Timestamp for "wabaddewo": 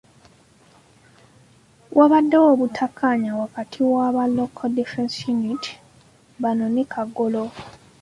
1.97-2.45